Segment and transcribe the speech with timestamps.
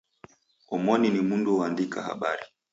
[0.73, 2.45] Omoni ni mndu oandika habari.